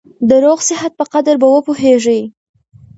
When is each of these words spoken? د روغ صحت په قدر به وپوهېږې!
د 0.29 0.31
روغ 0.43 0.59
صحت 0.69 0.91
په 0.99 1.05
قدر 1.13 1.35
به 1.41 1.47
وپوهېږې! 1.49 2.19